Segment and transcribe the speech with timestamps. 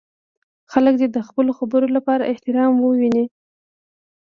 [0.71, 3.25] خلک دې د خپلو خبرو لپاره احترام وویني.